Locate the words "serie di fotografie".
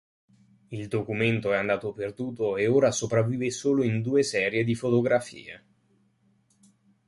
4.23-5.63